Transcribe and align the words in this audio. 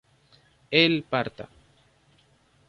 él 0.71 1.05
parta 1.07 1.47